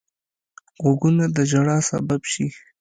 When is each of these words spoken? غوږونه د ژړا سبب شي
غوږونه 0.83 1.23
د 1.35 1.37
ژړا 1.51 1.77
سبب 1.89 2.21
شي 2.31 2.47